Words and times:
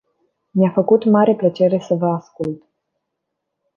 Mi-a 0.51 0.69
făcut 0.71 1.03
mare 1.11 1.35
plăcere 1.35 1.79
să 1.79 1.93
vă 1.93 2.05
ascult! 2.07 2.63